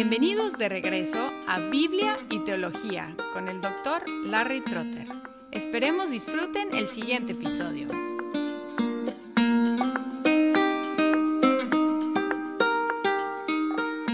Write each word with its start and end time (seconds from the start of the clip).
Bienvenidos 0.00 0.56
de 0.56 0.68
regreso 0.68 1.32
a 1.48 1.58
Biblia 1.58 2.16
y 2.30 2.38
Teología 2.44 3.16
con 3.32 3.48
el 3.48 3.60
doctor 3.60 4.08
Larry 4.26 4.60
Trotter. 4.60 5.08
Esperemos 5.50 6.12
disfruten 6.12 6.68
el 6.72 6.86
siguiente 6.86 7.32
episodio. 7.32 7.88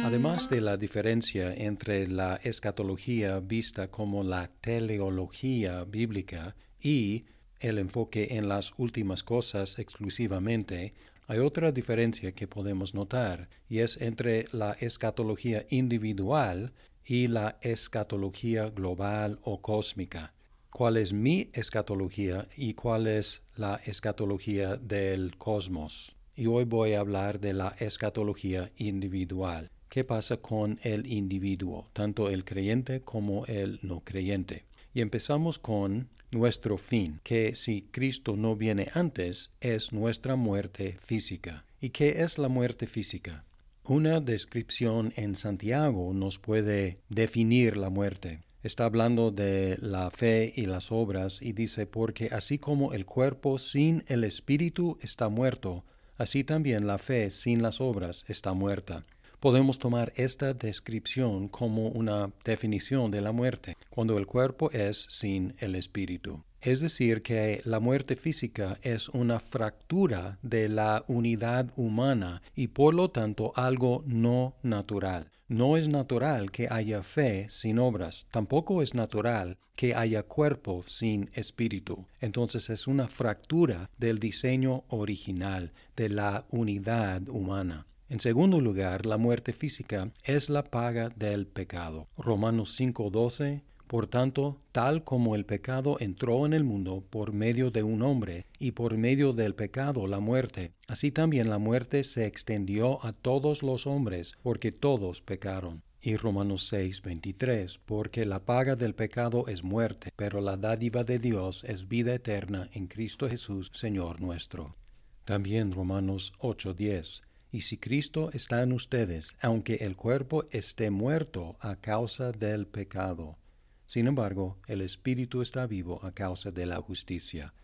Además 0.03 0.49
de 0.49 0.63
la 0.63 0.79
diferencia 0.79 1.53
entre 1.53 2.07
la 2.07 2.37
escatología 2.37 3.41
vista 3.41 3.89
como 3.89 4.25
la 4.25 4.49
teleología 4.63 5.85
bíblica 5.85 6.57
y 6.81 7.27
el 7.61 7.77
enfoque 7.77 8.29
en 8.31 8.49
las 8.49 8.73
últimas 8.79 9.23
cosas 9.23 9.79
exclusivamente, 9.79 10.95
hay 11.27 11.39
otra 11.39 11.73
diferencia 11.73 12.33
que 12.33 12.47
podemos 12.47 12.95
notar, 12.95 13.49
y 13.69 13.79
es 13.79 13.97
entre 14.01 14.47
la 14.53 14.73
escatología 14.73 15.67
individual 15.71 16.73
y 17.05 17.29
la 17.29 17.59
escatología 17.61 18.71
global 18.71 19.39
o 19.43 19.61
cósmica. 19.61 20.35
¿Cuál 20.71 20.97
es 20.97 21.13
mi 21.13 21.51
escatología 21.53 22.49
y 22.57 22.75
cuál 22.75 23.07
es 23.07 23.43
la 23.55 23.81
escatología 23.85 24.77
del 24.77 25.37
cosmos? 25.37 26.17
Y 26.35 26.47
hoy 26.47 26.65
voy 26.65 26.95
a 26.95 27.01
hablar 27.01 27.39
de 27.39 27.53
la 27.53 27.77
escatología 27.79 28.73
individual. 28.77 29.71
¿Qué 29.89 30.03
pasa 30.03 30.39
con 30.39 30.81
el 30.83 31.07
individuo, 31.07 31.89
tanto 31.93 32.29
el 32.29 32.45
creyente 32.45 33.03
como 33.03 33.47
el 33.47 33.79
no 33.83 34.01
creyente? 34.01 34.65
Y 34.93 35.01
empezamos 35.01 35.61
con 35.61 36.09
nuestro 36.35 36.77
fin, 36.77 37.21
que 37.23 37.55
si 37.55 37.83
Cristo 37.91 38.37
no 38.37 38.57
viene 38.57 38.91
antes, 38.93 39.51
es 39.61 39.93
nuestra 39.93 40.37
muerte 40.37 40.99
física. 41.01 41.65
¿Y 41.81 41.91
qué 41.91 42.23
es 42.23 42.39
la 42.39 42.49
muerte 42.49 42.87
física? 42.87 43.45
Una 43.85 44.21
descripción 44.21 45.13
en 45.17 45.37
Santiago 45.37 46.13
nos 46.15 46.39
puede 46.39 46.99
definir 47.09 47.77
la 47.77 47.91
muerte. 47.91 48.41
Está 48.63 48.87
hablando 48.87 49.31
de 49.31 49.77
la 49.81 50.11
fe 50.11 50.53
y 50.57 50.67
las 50.67 50.91
obras 50.91 51.39
y 51.41 51.53
dice, 51.53 51.87
porque 51.87 52.31
así 52.33 52.59
como 52.59 52.95
el 52.95 53.05
cuerpo 53.05 53.59
sin 53.59 54.05
el 54.07 54.25
espíritu 54.25 54.99
está 55.03 55.29
muerto, 55.29 55.85
así 56.17 56.45
también 56.45 56.87
la 56.87 56.99
fe 56.99 57.31
sin 57.31 57.63
las 57.63 57.81
obras 57.81 58.25
está 58.27 58.55
muerta 58.55 59.05
podemos 59.45 59.79
tomar 59.79 60.11
esta 60.17 60.55
descripción 60.55 61.49
como 61.49 61.89
una 61.89 62.31
definición 62.47 63.11
de 63.11 63.21
la 63.21 63.31
muerte, 63.31 63.77
cuando 63.95 64.19
el 64.19 64.27
cuerpo 64.27 64.73
es 64.73 65.07
sin 65.09 65.55
el 65.59 65.77
espíritu. 65.77 66.43
Es 66.61 66.81
decir, 66.81 67.23
que 67.23 67.61
la 67.65 67.79
muerte 67.79 68.17
física 68.17 68.77
es 68.83 69.09
una 69.11 69.39
fractura 69.39 70.39
de 70.43 70.69
la 70.69 71.05
unidad 71.07 71.73
humana 71.77 72.43
y 72.57 72.69
por 72.69 72.95
lo 72.95 73.11
tanto 73.13 73.53
algo 73.55 74.03
no 74.07 74.57
natural. 74.65 75.31
No 75.47 75.77
es 75.77 75.87
natural 75.87 76.51
que 76.51 76.67
haya 76.69 77.05
fe 77.05 77.47
sin 77.51 77.79
obras, 77.79 78.27
tampoco 78.33 78.83
es 78.83 78.95
natural 78.95 79.59
que 79.77 79.95
haya 79.95 80.25
cuerpo 80.25 80.83
sin 80.89 81.31
espíritu. 81.35 82.05
Entonces 82.21 82.71
es 82.71 82.89
una 82.89 83.07
fractura 83.07 83.91
del 83.97 84.19
diseño 84.19 84.83
original 84.89 85.73
de 85.95 86.09
la 86.09 86.47
unidad 86.51 87.29
humana. 87.29 87.87
En 88.09 88.19
segundo 88.21 88.61
lugar, 88.61 89.07
la 89.07 89.19
muerte 89.19 89.53
física 89.53 90.11
es 90.25 90.51
la 90.51 90.65
paga 90.65 91.11
del 91.11 91.47
pecado. 91.47 92.09
Romanos 92.17 92.75
5:12 92.79 93.63
por 93.87 94.07
tanto, 94.07 94.61
tal 94.73 95.05
como 95.05 95.35
el 95.35 95.45
pecado 95.45 95.97
entró 96.01 96.47
en 96.47 96.53
el 96.53 96.65
mundo 96.65 97.05
por 97.11 97.33
medio 97.33 97.71
de 97.71 97.83
un 97.83 98.03
hombre, 98.03 98.47
y 98.59 98.73
por 98.73 98.97
medio 98.97 99.33
del 99.33 99.55
pecado 99.55 100.07
la 100.07 100.21
muerte, 100.21 100.73
así 100.89 101.11
también 101.11 101.51
la 101.51 101.59
muerte 101.59 102.03
se 102.05 102.27
extendió 102.27 103.05
a 103.05 103.13
todos 103.13 103.63
los 103.63 103.87
hombres, 103.87 104.35
porque 104.43 104.73
todos 104.73 105.21
pecaron. 105.21 105.83
Y 106.01 106.17
Romanos 106.17 106.71
6:23, 106.71 107.79
porque 107.85 108.25
la 108.27 108.45
paga 108.45 108.77
del 108.77 108.95
pecado 108.95 109.47
es 109.49 109.65
muerte, 109.65 110.11
pero 110.17 110.41
la 110.41 110.57
dádiva 110.57 111.03
de 111.03 111.19
Dios 111.19 111.65
es 111.65 111.89
vida 111.89 112.15
eterna 112.15 112.69
en 112.73 112.89
Cristo 112.89 113.29
Jesús, 113.29 113.71
Señor 113.73 114.21
nuestro. 114.21 114.77
También 115.25 115.73
Romanos 115.73 116.35
8:10, 116.41 117.23
y 117.51 117.63
si 117.63 117.79
Cristo 117.79 118.31
está 118.33 118.63
en 118.63 118.73
ustedes, 118.73 119.37
aunque 119.41 119.77
el 119.77 119.97
cuerpo 119.97 120.45
esté 120.51 120.91
muerto 120.91 121.57
a 121.61 121.77
causa 121.77 122.33
del 122.33 122.67
pecado, 122.67 123.39
sin 123.87 124.07
embargo, 124.07 124.59
el 124.67 124.81
Espíritu 124.81 125.43
está 125.43 125.67
vivo 125.67 126.05
a 126.05 126.13
causa 126.13 126.51
de 126.51 126.67
la 126.67 126.81
justicia. 126.81 127.55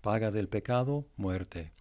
Paga 0.00 0.30
del 0.30 0.48
pecado, 0.48 1.06
muerte. 1.16 1.72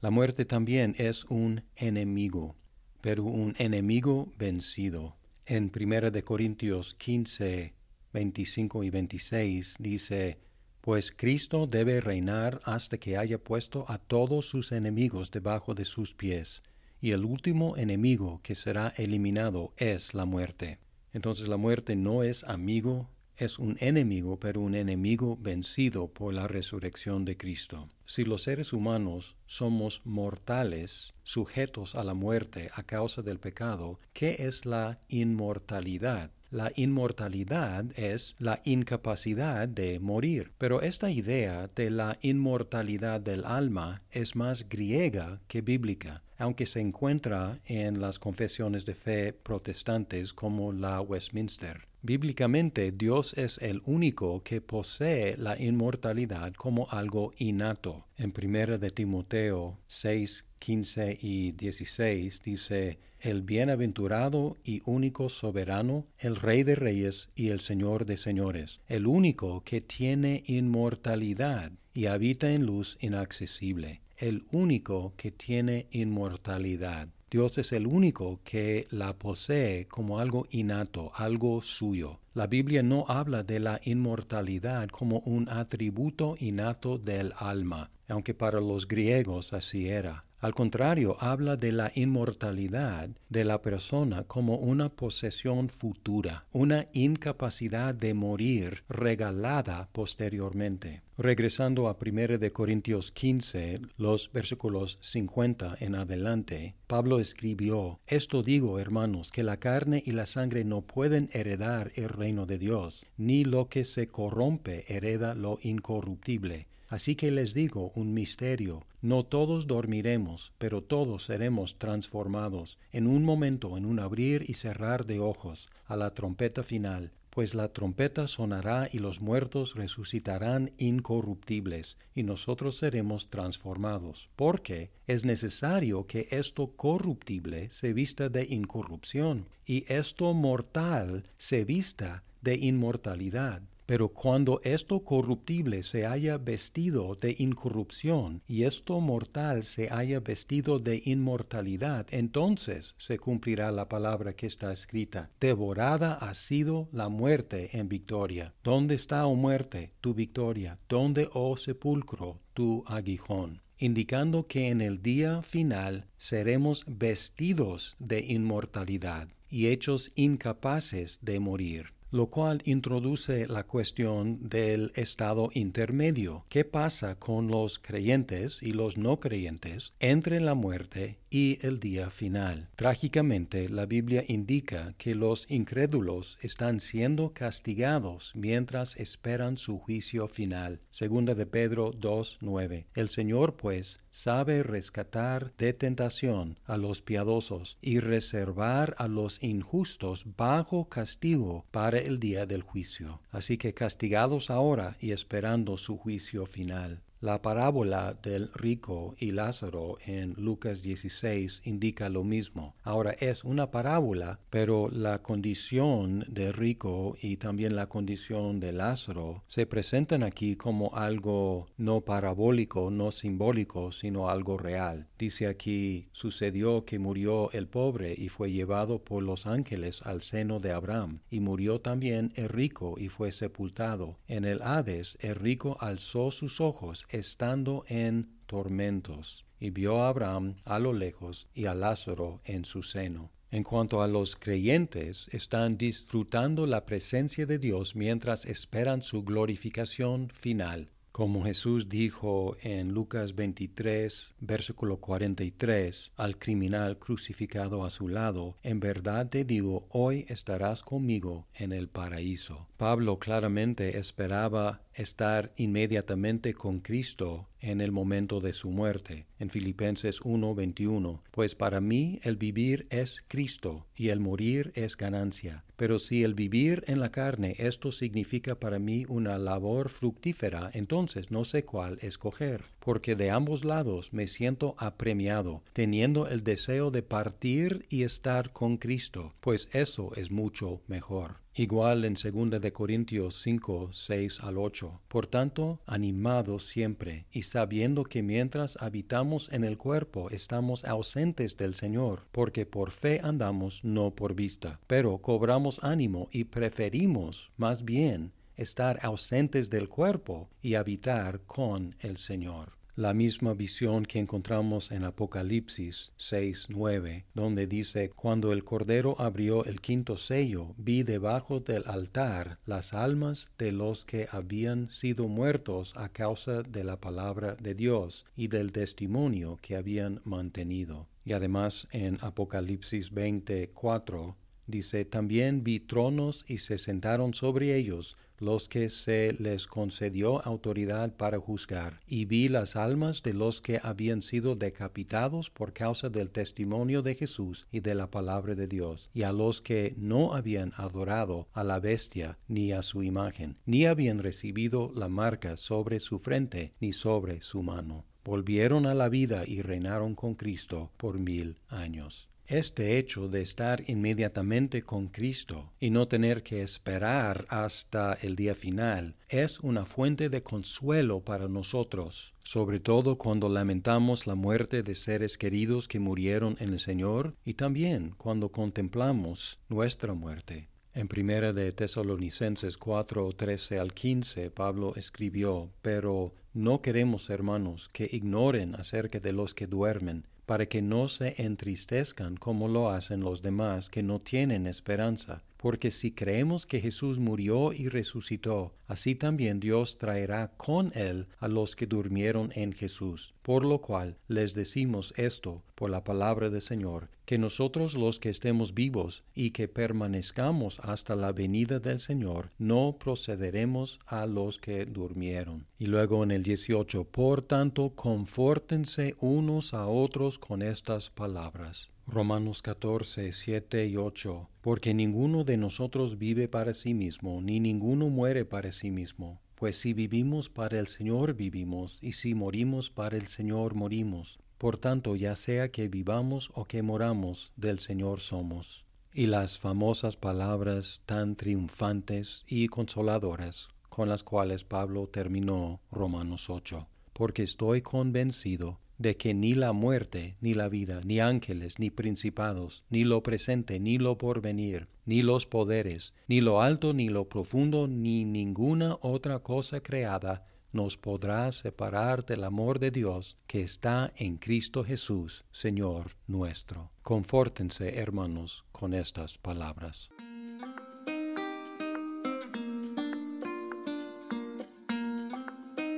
La 0.00 0.10
muerte 0.10 0.44
también 0.44 0.94
es 0.98 1.24
un 1.24 1.64
enemigo, 1.76 2.56
pero 3.00 3.24
un 3.24 3.54
enemigo 3.58 4.32
vencido. 4.38 5.16
En 5.46 5.72
1 5.74 6.10
de 6.10 6.24
Corintios 6.24 6.94
15, 6.94 7.74
25 8.12 8.84
y 8.84 8.90
26 8.90 9.76
dice, 9.78 10.38
Pues 10.80 11.12
Cristo 11.12 11.66
debe 11.66 12.00
reinar 12.00 12.60
hasta 12.64 12.98
que 12.98 13.16
haya 13.16 13.38
puesto 13.38 13.84
a 13.88 13.98
todos 13.98 14.48
sus 14.48 14.72
enemigos 14.72 15.30
debajo 15.30 15.74
de 15.74 15.84
sus 15.84 16.14
pies 16.14 16.62
y 17.00 17.12
el 17.12 17.24
último 17.24 17.76
enemigo 17.76 18.40
que 18.42 18.54
será 18.54 18.92
eliminado 18.96 19.72
es 19.76 20.14
la 20.14 20.24
muerte. 20.24 20.78
Entonces 21.12 21.48
la 21.48 21.56
muerte 21.56 21.96
no 21.96 22.22
es 22.22 22.44
amigo, 22.44 23.08
es 23.38 23.58
un 23.58 23.76
enemigo, 23.80 24.38
pero 24.38 24.60
un 24.60 24.74
enemigo 24.74 25.38
vencido 25.40 26.08
por 26.08 26.34
la 26.34 26.48
resurrección 26.48 27.24
de 27.24 27.36
Cristo. 27.36 27.88
Si 28.04 28.24
los 28.24 28.42
seres 28.42 28.72
humanos 28.72 29.36
somos 29.46 30.02
mortales, 30.04 31.14
sujetos 31.22 31.94
a 31.94 32.04
la 32.04 32.14
muerte 32.14 32.68
a 32.74 32.82
causa 32.82 33.22
del 33.22 33.38
pecado, 33.38 34.00
¿qué 34.12 34.36
es 34.40 34.66
la 34.66 34.98
inmortalidad? 35.08 36.32
La 36.50 36.72
inmortalidad 36.76 37.84
es 37.98 38.34
la 38.38 38.62
incapacidad 38.64 39.68
de 39.68 40.00
morir, 40.00 40.52
pero 40.56 40.80
esta 40.80 41.10
idea 41.10 41.68
de 41.74 41.90
la 41.90 42.18
inmortalidad 42.22 43.20
del 43.20 43.44
alma 43.44 44.00
es 44.10 44.34
más 44.34 44.66
griega 44.66 45.42
que 45.46 45.60
bíblica, 45.60 46.22
aunque 46.38 46.66
se 46.66 46.80
encuentra 46.80 47.60
en 47.66 48.00
las 48.00 48.18
confesiones 48.18 48.86
de 48.86 48.94
fe 48.94 49.32
protestantes 49.32 50.32
como 50.32 50.72
la 50.72 51.00
Westminster. 51.00 51.88
Bíblicamente, 52.00 52.92
Dios 52.92 53.34
es 53.36 53.58
el 53.58 53.82
único 53.84 54.42
que 54.44 54.60
posee 54.60 55.36
la 55.36 55.60
inmortalidad 55.60 56.54
como 56.54 56.88
algo 56.90 57.32
innato. 57.38 58.06
En 58.16 58.32
1 58.32 58.78
de 58.78 58.90
Timoteo 58.90 59.78
6, 59.88 60.44
15 60.60 61.18
y 61.20 61.52
16 61.52 62.40
dice, 62.42 62.98
el 63.20 63.42
bienaventurado 63.42 64.56
y 64.62 64.80
único 64.84 65.28
soberano, 65.28 66.06
el 66.18 66.36
Rey 66.36 66.62
de 66.62 66.76
Reyes 66.76 67.30
y 67.34 67.48
el 67.48 67.58
Señor 67.60 68.06
de 68.06 68.16
Señores, 68.16 68.80
el 68.86 69.08
único 69.08 69.62
que 69.64 69.80
tiene 69.80 70.44
inmortalidad 70.46 71.72
y 71.94 72.06
habita 72.06 72.52
en 72.52 72.64
luz 72.64 72.96
inaccesible, 73.00 74.02
el 74.18 74.44
único 74.52 75.14
que 75.16 75.30
tiene 75.30 75.86
inmortalidad. 75.90 77.08
Dios 77.30 77.58
es 77.58 77.72
el 77.72 77.86
único 77.86 78.40
que 78.42 78.86
la 78.90 79.18
posee 79.18 79.86
como 79.86 80.18
algo 80.18 80.46
innato, 80.50 81.12
algo 81.14 81.60
suyo. 81.60 82.20
La 82.32 82.46
Biblia 82.46 82.82
no 82.82 83.04
habla 83.06 83.42
de 83.42 83.60
la 83.60 83.80
inmortalidad 83.84 84.88
como 84.88 85.18
un 85.20 85.48
atributo 85.48 86.36
innato 86.38 86.96
del 86.96 87.34
alma, 87.36 87.90
aunque 88.08 88.32
para 88.32 88.60
los 88.60 88.88
griegos 88.88 89.52
así 89.52 89.88
era. 89.88 90.24
Al 90.40 90.54
contrario, 90.54 91.16
habla 91.18 91.56
de 91.56 91.72
la 91.72 91.90
inmortalidad 91.96 93.08
de 93.28 93.44
la 93.44 93.60
persona 93.60 94.22
como 94.22 94.54
una 94.54 94.88
posesión 94.88 95.68
futura, 95.68 96.46
una 96.52 96.86
incapacidad 96.92 97.92
de 97.92 98.14
morir 98.14 98.84
regalada 98.88 99.88
posteriormente. 99.90 101.02
Regresando 101.16 101.88
a 101.88 101.96
1 102.00 102.38
de 102.38 102.52
Corintios 102.52 103.10
15, 103.10 103.80
los 103.96 104.30
versículos 104.32 104.98
50 105.00 105.74
en 105.80 105.96
adelante, 105.96 106.76
Pablo 106.86 107.18
escribió, 107.18 107.98
Esto 108.06 108.42
digo, 108.42 108.78
hermanos, 108.78 109.32
que 109.32 109.42
la 109.42 109.56
carne 109.56 110.04
y 110.06 110.12
la 110.12 110.26
sangre 110.26 110.62
no 110.64 110.82
pueden 110.82 111.28
heredar 111.32 111.90
el 111.96 112.10
reino 112.10 112.46
de 112.46 112.58
Dios, 112.58 113.06
ni 113.16 113.44
lo 113.44 113.68
que 113.68 113.84
se 113.84 114.06
corrompe 114.06 114.84
hereda 114.86 115.34
lo 115.34 115.58
incorruptible 115.62 116.68
Así 116.88 117.16
que 117.16 117.30
les 117.30 117.52
digo 117.52 117.92
un 117.94 118.14
misterio, 118.14 118.86
no 119.02 119.22
todos 119.24 119.66
dormiremos, 119.66 120.52
pero 120.56 120.82
todos 120.82 121.24
seremos 121.24 121.78
transformados 121.78 122.78
en 122.92 123.06
un 123.06 123.24
momento, 123.24 123.76
en 123.76 123.84
un 123.84 124.00
abrir 124.00 124.48
y 124.48 124.54
cerrar 124.54 125.04
de 125.04 125.20
ojos, 125.20 125.68
a 125.84 125.96
la 125.96 126.14
trompeta 126.14 126.62
final, 126.62 127.12
pues 127.28 127.54
la 127.54 127.68
trompeta 127.74 128.26
sonará 128.26 128.88
y 128.90 129.00
los 129.00 129.20
muertos 129.20 129.74
resucitarán 129.74 130.72
incorruptibles, 130.78 131.98
y 132.14 132.22
nosotros 132.22 132.78
seremos 132.78 133.28
transformados, 133.28 134.30
porque 134.34 134.90
es 135.06 135.26
necesario 135.26 136.06
que 136.06 136.26
esto 136.30 136.72
corruptible 136.74 137.68
se 137.70 137.92
vista 137.92 138.30
de 138.30 138.44
incorrupción, 138.44 139.46
y 139.66 139.84
esto 139.92 140.32
mortal 140.32 141.28
se 141.36 141.66
vista 141.66 142.24
de 142.40 142.56
inmortalidad 142.56 143.60
Pero 143.88 144.10
cuando 144.10 144.60
esto 144.64 145.00
corruptible 145.00 145.82
se 145.82 146.04
haya 146.04 146.36
vestido 146.36 147.14
de 147.14 147.34
incorrupción 147.38 148.42
y 148.46 148.64
esto 148.64 149.00
mortal 149.00 149.64
se 149.64 149.88
haya 149.90 150.20
vestido 150.20 150.78
de 150.78 151.00
inmortalidad, 151.06 152.06
entonces 152.10 152.94
se 152.98 153.18
cumplirá 153.18 153.72
la 153.72 153.88
palabra 153.88 154.36
que 154.36 154.46
está 154.46 154.70
escrita. 154.72 155.30
Devorada 155.40 156.12
ha 156.12 156.34
sido 156.34 156.90
la 156.92 157.08
muerte 157.08 157.78
en 157.78 157.88
victoria. 157.88 158.52
¿Dónde 158.62 158.94
está, 158.94 159.24
oh 159.24 159.34
muerte, 159.36 159.94
tu 160.02 160.12
victoria? 160.12 160.78
¿Dónde, 160.86 161.30
oh 161.32 161.56
sepulcro, 161.56 162.42
tu 162.52 162.84
aguijón? 162.86 163.62
indicando 163.80 164.48
que 164.48 164.68
en 164.68 164.80
el 164.80 165.00
día 165.02 165.40
final 165.40 166.08
seremos 166.16 166.84
vestidos 166.88 167.94
de 168.00 168.18
inmortalidad 168.20 169.28
y 169.48 169.68
hechos 169.68 170.10
incapaces 170.16 171.20
de 171.22 171.38
morir 171.38 171.97
lo 172.10 172.28
cual 172.28 172.62
introduce 172.64 173.46
la 173.46 173.64
cuestión 173.64 174.48
del 174.48 174.92
estado 174.94 175.50
intermedio. 175.54 176.44
¿Qué 176.48 176.64
pasa 176.64 177.16
con 177.16 177.48
los 177.48 177.78
creyentes 177.78 178.62
y 178.62 178.72
los 178.72 178.96
no 178.96 179.18
creyentes 179.18 179.92
entre 180.00 180.40
la 180.40 180.54
muerte 180.54 181.18
y 181.30 181.58
el 181.66 181.80
día 181.80 182.10
final? 182.10 182.68
Trágicamente, 182.76 183.68
la 183.68 183.86
Biblia 183.86 184.24
indica 184.26 184.94
que 184.98 185.14
los 185.14 185.46
incrédulos 185.50 186.38
están 186.40 186.80
siendo 186.80 187.32
castigados 187.32 188.32
mientras 188.34 188.96
esperan 188.96 189.56
su 189.56 189.78
juicio 189.78 190.28
final. 190.28 190.80
Segunda 190.90 191.34
de 191.34 191.46
Pedro 191.46 191.92
2.9. 191.92 192.86
El 192.94 193.08
Señor, 193.10 193.56
pues, 193.56 193.98
sabe 194.10 194.62
rescatar 194.62 195.52
de 195.58 195.72
tentación 195.72 196.58
a 196.64 196.76
los 196.76 197.02
piadosos 197.02 197.78
y 197.80 198.00
reservar 198.00 198.96
a 198.98 199.06
los 199.06 199.42
injustos 199.42 200.24
bajo 200.36 200.88
castigo 200.88 201.66
para 201.70 201.97
el 201.98 202.20
día 202.20 202.46
del 202.46 202.62
juicio. 202.62 203.20
Así 203.30 203.58
que 203.58 203.74
castigados 203.74 204.50
ahora 204.50 204.96
y 205.00 205.12
esperando 205.12 205.76
su 205.76 205.96
juicio 205.96 206.46
final. 206.46 207.02
La 207.20 207.42
parábola 207.42 208.16
del 208.22 208.48
rico 208.54 209.16
y 209.18 209.32
Lázaro 209.32 209.98
en 210.06 210.34
Lucas 210.34 210.82
16 210.82 211.62
indica 211.64 212.08
lo 212.08 212.22
mismo. 212.22 212.76
Ahora 212.84 213.10
es 213.10 213.42
una 213.42 213.72
parábola, 213.72 214.38
pero 214.50 214.88
la 214.88 215.20
condición 215.20 216.24
del 216.28 216.52
rico 216.52 217.16
y 217.20 217.38
también 217.38 217.74
la 217.74 217.88
condición 217.88 218.60
de 218.60 218.70
Lázaro 218.70 219.42
se 219.48 219.66
presentan 219.66 220.22
aquí 220.22 220.54
como 220.54 220.94
algo 220.94 221.66
no 221.76 222.02
parabólico, 222.02 222.88
no 222.92 223.10
simbólico, 223.10 223.90
sino 223.90 224.28
algo 224.28 224.56
real. 224.56 225.08
Dice 225.18 225.48
aquí, 225.48 226.10
sucedió 226.12 226.84
que 226.84 227.00
murió 227.00 227.50
el 227.50 227.66
pobre 227.66 228.14
y 228.16 228.28
fue 228.28 228.52
llevado 228.52 229.02
por 229.02 229.24
los 229.24 229.44
ángeles 229.48 230.02
al 230.02 230.22
seno 230.22 230.60
de 230.60 230.70
Abraham, 230.70 231.18
y 231.30 231.40
murió 231.40 231.80
también 231.80 232.32
el 232.36 232.48
rico 232.48 232.94
y 232.96 233.08
fue 233.08 233.32
sepultado. 233.32 234.18
En 234.28 234.44
el 234.44 234.62
Hades 234.62 235.18
el 235.20 235.34
rico 235.34 235.76
alzó 235.80 236.30
sus 236.30 236.60
ojos 236.60 237.07
estando 237.08 237.84
en 237.88 238.28
tormentos, 238.46 239.44
y 239.60 239.70
vio 239.70 240.02
a 240.02 240.08
Abraham 240.08 240.56
a 240.64 240.78
lo 240.78 240.92
lejos 240.92 241.48
y 241.54 241.66
a 241.66 241.74
Lázaro 241.74 242.40
en 242.44 242.64
su 242.64 242.82
seno. 242.82 243.30
En 243.50 243.64
cuanto 243.64 244.02
a 244.02 244.08
los 244.08 244.36
creyentes, 244.36 245.28
están 245.32 245.78
disfrutando 245.78 246.66
la 246.66 246.84
presencia 246.84 247.46
de 247.46 247.58
Dios 247.58 247.96
mientras 247.96 248.44
esperan 248.44 249.00
su 249.00 249.22
glorificación 249.22 250.28
final. 250.28 250.90
Como 251.18 251.42
Jesús 251.42 251.88
dijo 251.88 252.56
en 252.60 252.92
Lucas 252.92 253.34
23, 253.34 254.34
versículo 254.38 254.98
43, 254.98 256.12
al 256.14 256.38
criminal 256.38 256.98
crucificado 256.98 257.84
a 257.84 257.90
su 257.90 258.06
lado, 258.06 258.54
en 258.62 258.78
verdad 258.78 259.28
te 259.28 259.44
digo, 259.44 259.88
hoy 259.90 260.26
estarás 260.28 260.82
conmigo 260.82 261.48
en 261.54 261.72
el 261.72 261.88
paraíso. 261.88 262.68
Pablo 262.76 263.18
claramente 263.18 263.98
esperaba 263.98 264.82
estar 264.98 265.52
inmediatamente 265.56 266.54
con 266.54 266.80
Cristo 266.80 267.48
en 267.60 267.80
el 267.80 267.92
momento 267.92 268.40
de 268.40 268.52
su 268.52 268.70
muerte, 268.70 269.26
en 269.38 269.50
Filipenses 269.50 270.20
1:21, 270.22 271.22
pues 271.30 271.54
para 271.54 271.80
mí 271.80 272.20
el 272.22 272.36
vivir 272.36 272.86
es 272.90 273.24
Cristo 273.26 273.86
y 273.96 274.08
el 274.08 274.20
morir 274.20 274.72
es 274.74 274.96
ganancia. 274.96 275.64
Pero 275.76 275.98
si 275.98 276.24
el 276.24 276.34
vivir 276.34 276.84
en 276.86 277.00
la 277.00 277.10
carne 277.10 277.54
esto 277.58 277.92
significa 277.92 278.58
para 278.58 278.78
mí 278.78 279.06
una 279.08 279.38
labor 279.38 279.88
fructífera, 279.88 280.70
entonces 280.74 281.30
no 281.30 281.44
sé 281.44 281.64
cuál 281.64 281.98
escoger, 282.02 282.64
porque 282.88 283.16
de 283.16 283.30
ambos 283.30 283.66
lados 283.66 284.14
me 284.14 284.26
siento 284.26 284.74
apremiado, 284.78 285.62
teniendo 285.74 286.26
el 286.26 286.42
deseo 286.42 286.90
de 286.90 287.02
partir 287.02 287.84
y 287.90 288.02
estar 288.02 288.50
con 288.50 288.78
Cristo, 288.78 289.34
pues 289.42 289.68
eso 289.72 290.12
es 290.16 290.30
mucho 290.30 290.80
mejor 290.86 291.36
igual 291.52 292.06
en 292.06 292.14
2 292.14 292.62
de 292.62 292.72
Corintios 292.72 293.42
5, 293.42 293.90
6 293.92 294.40
al 294.40 294.56
8. 294.56 295.02
Por 295.08 295.26
tanto, 295.26 295.80
animados 295.84 296.68
siempre, 296.68 297.26
y 297.30 297.42
sabiendo 297.42 298.04
que 298.04 298.22
mientras 298.22 298.78
habitamos 298.80 299.50
en 299.52 299.64
el 299.64 299.76
cuerpo 299.76 300.30
estamos 300.30 300.84
ausentes 300.86 301.58
del 301.58 301.74
Señor, 301.74 302.26
porque 302.32 302.64
por 302.64 302.90
fe 302.90 303.20
andamos, 303.22 303.84
no 303.84 304.14
por 304.14 304.34
vista. 304.34 304.80
Pero 304.86 305.18
cobramos 305.18 305.78
ánimo 305.82 306.28
y 306.30 306.44
preferimos, 306.44 307.50
más 307.58 307.84
bien, 307.84 308.32
estar 308.56 308.98
ausentes 309.02 309.68
del 309.68 309.88
cuerpo 309.90 310.48
y 310.62 310.74
habitar 310.74 311.42
con 311.42 311.94
el 312.00 312.16
Señor 312.16 312.77
la 312.98 313.14
misma 313.14 313.54
visión 313.54 314.04
que 314.04 314.18
encontramos 314.18 314.90
en 314.90 315.04
Apocalipsis 315.04 316.10
6.9, 316.18 317.26
donde 317.32 317.68
dice, 317.68 318.10
cuando 318.10 318.52
el 318.52 318.64
Cordero 318.64 319.14
abrió 319.20 319.64
el 319.66 319.80
quinto 319.80 320.16
sello, 320.16 320.74
vi 320.76 321.04
debajo 321.04 321.60
del 321.60 321.84
altar 321.86 322.58
las 322.66 322.94
almas 322.94 323.50
de 323.56 323.70
los 323.70 324.04
que 324.04 324.26
habían 324.32 324.90
sido 324.90 325.28
muertos 325.28 325.92
a 325.94 326.08
causa 326.08 326.64
de 326.64 326.82
la 326.82 327.00
palabra 327.00 327.54
de 327.54 327.74
Dios 327.74 328.26
y 328.36 328.48
del 328.48 328.72
testimonio 328.72 329.60
que 329.62 329.76
habían 329.76 330.20
mantenido. 330.24 331.06
Y 331.24 331.34
además 331.34 331.86
en 331.92 332.18
Apocalipsis 332.20 333.12
24 333.12 334.34
dice, 334.66 335.04
también 335.04 335.62
vi 335.62 335.78
tronos 335.78 336.44
y 336.48 336.58
se 336.58 336.78
sentaron 336.78 337.32
sobre 337.32 337.76
ellos 337.76 338.16
los 338.38 338.68
que 338.68 338.88
se 338.88 339.34
les 339.38 339.66
concedió 339.66 340.44
autoridad 340.44 341.16
para 341.16 341.38
juzgar, 341.38 342.00
y 342.06 342.24
vi 342.24 342.48
las 342.48 342.76
almas 342.76 343.22
de 343.22 343.32
los 343.32 343.60
que 343.60 343.80
habían 343.82 344.22
sido 344.22 344.56
decapitados 344.56 345.50
por 345.50 345.72
causa 345.72 346.08
del 346.08 346.30
testimonio 346.30 347.02
de 347.02 347.14
Jesús 347.14 347.66
y 347.70 347.80
de 347.80 347.94
la 347.94 348.10
palabra 348.10 348.54
de 348.54 348.66
Dios, 348.66 349.10
y 349.12 349.22
a 349.22 349.32
los 349.32 349.60
que 349.60 349.94
no 349.96 350.34
habían 350.34 350.72
adorado 350.76 351.48
a 351.52 351.64
la 351.64 351.80
bestia 351.80 352.38
ni 352.48 352.72
a 352.72 352.82
su 352.82 353.02
imagen, 353.02 353.56
ni 353.66 353.86
habían 353.86 354.18
recibido 354.18 354.92
la 354.94 355.08
marca 355.08 355.56
sobre 355.56 356.00
su 356.00 356.18
frente 356.18 356.74
ni 356.80 356.92
sobre 356.92 357.40
su 357.40 357.62
mano. 357.62 358.04
Volvieron 358.24 358.86
a 358.86 358.94
la 358.94 359.08
vida 359.08 359.44
y 359.46 359.62
reinaron 359.62 360.14
con 360.14 360.34
Cristo 360.34 360.92
por 360.98 361.18
mil 361.18 361.56
años. 361.68 362.27
Este 362.48 362.96
hecho 362.96 363.28
de 363.28 363.42
estar 363.42 363.82
inmediatamente 363.90 364.80
con 364.80 365.08
Cristo 365.08 365.70
y 365.78 365.90
no 365.90 366.08
tener 366.08 366.42
que 366.42 366.62
esperar 366.62 367.44
hasta 367.50 368.14
el 368.22 368.36
día 368.36 368.54
final 368.54 369.16
es 369.28 369.60
una 369.60 369.84
fuente 369.84 370.30
de 370.30 370.42
consuelo 370.42 371.20
para 371.20 371.46
nosotros, 371.46 372.32
sobre 372.42 372.80
todo 372.80 373.18
cuando 373.18 373.50
lamentamos 373.50 374.26
la 374.26 374.34
muerte 374.34 374.82
de 374.82 374.94
seres 374.94 375.36
queridos 375.36 375.88
que 375.88 376.00
murieron 376.00 376.56
en 376.58 376.72
el 376.72 376.80
Señor 376.80 377.34
y 377.44 377.52
también 377.52 378.14
cuando 378.16 378.50
contemplamos 378.50 379.58
nuestra 379.68 380.14
muerte. 380.14 380.70
En 380.94 381.06
primera 381.06 381.52
de 381.52 381.70
Tesalonicenses 381.72 382.78
4, 382.78 383.30
13 383.30 383.78
al 383.78 383.92
15, 383.92 384.50
Pablo 384.52 384.94
escribió, 384.96 385.70
Pero 385.82 386.32
no 386.54 386.80
queremos, 386.80 387.28
hermanos, 387.28 387.90
que 387.92 388.08
ignoren 388.10 388.74
acerca 388.74 389.20
de 389.20 389.34
los 389.34 389.52
que 389.52 389.66
duermen, 389.66 390.24
para 390.48 390.64
que 390.64 390.80
no 390.80 391.08
se 391.08 391.34
entristezcan 391.42 392.38
como 392.38 392.68
lo 392.68 392.88
hacen 392.88 393.20
los 393.20 393.42
demás 393.42 393.90
que 393.90 394.02
no 394.02 394.18
tienen 394.18 394.66
esperanza. 394.66 395.42
Porque 395.58 395.90
si 395.90 396.12
creemos 396.12 396.66
que 396.66 396.80
Jesús 396.80 397.18
murió 397.18 397.72
y 397.72 397.88
resucitó, 397.88 398.72
así 398.86 399.16
también 399.16 399.58
Dios 399.58 399.98
traerá 399.98 400.52
con 400.56 400.92
él 400.94 401.26
a 401.38 401.48
los 401.48 401.74
que 401.74 401.86
durmieron 401.86 402.52
en 402.54 402.72
Jesús. 402.72 403.34
Por 403.42 403.64
lo 403.64 403.80
cual 403.80 404.16
les 404.28 404.54
decimos 404.54 405.12
esto 405.16 405.62
por 405.74 405.90
la 405.90 406.04
palabra 406.04 406.48
del 406.48 406.62
Señor, 406.62 407.08
que 407.24 407.38
nosotros 407.38 407.94
los 407.94 408.20
que 408.20 408.30
estemos 408.30 408.72
vivos 408.72 409.24
y 409.34 409.50
que 409.50 409.68
permanezcamos 409.68 410.80
hasta 410.80 411.16
la 411.16 411.32
venida 411.32 411.80
del 411.80 411.98
Señor, 411.98 412.50
no 412.58 412.96
procederemos 412.98 414.00
a 414.06 414.26
los 414.26 414.58
que 414.58 414.86
durmieron. 414.86 415.66
Y 415.78 415.86
luego 415.86 416.22
en 416.22 416.30
el 416.30 416.42
18, 416.44 417.04
por 417.04 417.42
tanto, 417.42 417.90
confórtense 417.96 419.16
unos 419.20 419.74
a 419.74 419.88
otros 419.88 420.38
con 420.38 420.62
estas 420.62 421.10
palabras. 421.10 421.90
Romanos 422.10 422.62
14, 422.62 423.34
7 423.34 423.86
y 423.86 423.98
8. 423.98 424.48
Porque 424.62 424.94
ninguno 424.94 425.44
de 425.44 425.58
nosotros 425.58 426.16
vive 426.16 426.48
para 426.48 426.72
sí 426.72 426.94
mismo, 426.94 427.42
ni 427.42 427.60
ninguno 427.60 428.08
muere 428.08 428.46
para 428.46 428.72
sí 428.72 428.90
mismo. 428.90 429.42
Pues 429.54 429.76
si 429.76 429.92
vivimos 429.92 430.48
para 430.48 430.78
el 430.78 430.86
Señor 430.86 431.34
vivimos, 431.34 431.98
y 432.00 432.12
si 432.12 432.34
morimos 432.34 432.88
para 432.88 433.18
el 433.18 433.26
Señor 433.26 433.74
morimos. 433.74 434.38
Por 434.56 434.78
tanto, 434.78 435.16
ya 435.16 435.36
sea 435.36 435.70
que 435.70 435.88
vivamos 435.88 436.50
o 436.54 436.64
que 436.64 436.82
moramos, 436.82 437.52
del 437.56 437.78
Señor 437.78 438.20
somos. 438.20 438.86
Y 439.12 439.26
las 439.26 439.58
famosas 439.58 440.16
palabras 440.16 441.02
tan 441.04 441.36
triunfantes 441.36 442.42
y 442.46 442.68
consoladoras 442.68 443.68
con 443.98 444.08
las 444.08 444.22
cuales 444.22 444.62
Pablo 444.62 445.08
terminó 445.08 445.80
Romanos 445.90 446.50
8, 446.50 446.86
porque 447.12 447.42
estoy 447.42 447.82
convencido 447.82 448.78
de 448.98 449.16
que 449.16 449.32
ni 449.32 449.54
la 449.54 449.72
muerte, 449.72 450.36
ni 450.40 450.54
la 450.54 450.68
vida, 450.68 451.00
ni 451.04 451.20
ángeles, 451.20 451.78
ni 451.78 451.90
principados, 451.90 452.84
ni 452.90 453.04
lo 453.04 453.22
presente, 453.22 453.80
ni 453.80 453.98
lo 453.98 454.18
porvenir, 454.18 454.88
ni 455.06 455.22
los 455.22 455.46
poderes, 455.46 456.12
ni 456.26 456.40
lo 456.40 456.60
alto, 456.60 456.92
ni 456.92 457.08
lo 457.08 457.28
profundo, 457.28 457.88
ni 457.88 458.24
ninguna 458.24 458.98
otra 459.00 459.38
cosa 459.38 459.80
creada 459.80 460.44
nos 460.72 460.96
podrá 460.96 461.50
separar 461.52 462.24
del 462.24 462.44
amor 462.44 462.78
de 462.78 462.90
Dios 462.90 463.36
que 463.46 463.62
está 463.62 464.12
en 464.16 464.36
Cristo 464.36 464.84
Jesús, 464.84 465.44
Señor 465.50 466.16
nuestro. 466.26 466.90
Confórtense, 467.02 467.98
hermanos, 467.98 468.64
con 468.70 468.92
estas 468.92 469.38
palabras. 469.38 470.10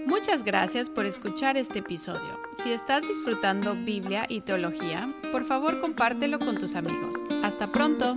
Muchas 0.06 0.44
gracias 0.44 0.88
por 0.88 1.06
escuchar 1.06 1.56
este 1.56 1.80
episodio. 1.80 2.49
Si 2.62 2.72
estás 2.72 3.08
disfrutando 3.08 3.74
Biblia 3.74 4.26
y 4.28 4.42
teología, 4.42 5.06
por 5.32 5.46
favor 5.46 5.80
compártelo 5.80 6.38
con 6.38 6.58
tus 6.58 6.74
amigos. 6.74 7.16
Hasta 7.42 7.72
pronto. 7.72 8.16